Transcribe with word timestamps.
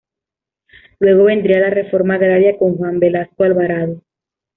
Luego 0.99 1.25
vendría 1.25 1.59
la 1.59 1.69
Reforma 1.69 2.15
Agraria 2.15 2.57
con 2.57 2.75
Juan 2.75 2.99
Velasco 2.99 3.43
Alvarado. 3.43 4.01